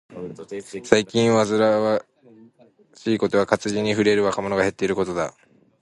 [0.83, 2.03] 最近嘆かわ
[2.95, 5.35] しいことは、活字に触れる若者が減っていることだ。